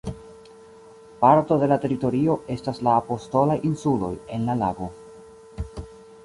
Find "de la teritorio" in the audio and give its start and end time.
1.63-2.37